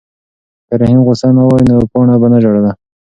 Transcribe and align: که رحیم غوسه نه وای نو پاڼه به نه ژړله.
که 0.67 0.73
رحیم 0.81 1.01
غوسه 1.07 1.27
نه 1.37 1.43
وای 1.47 1.63
نو 1.69 1.77
پاڼه 1.91 2.15
به 2.21 2.27
نه 2.31 2.37
ژړله. 2.43 2.71